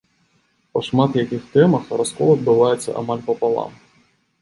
[0.77, 3.71] Па шмат якіх тэмах раскол адбываецца амаль папалам.